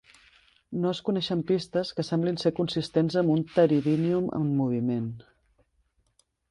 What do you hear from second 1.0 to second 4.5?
coneixen pistes que semblin ser consistents amb un "Pteridinium"